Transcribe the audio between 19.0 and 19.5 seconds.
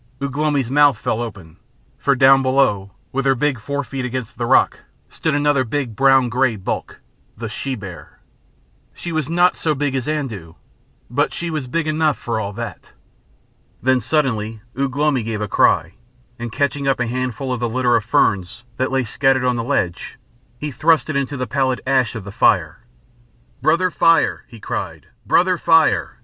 scattered